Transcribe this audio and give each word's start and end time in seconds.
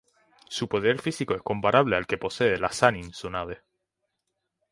Su 0.49 0.67
poder 0.67 0.97
físico 0.99 1.35
es 1.35 1.43
comparable 1.43 1.95
al 1.95 2.07
que 2.07 2.17
posee 2.17 2.57
la 2.57 2.71
sannin 2.71 3.11
Tsunade. 3.11 3.61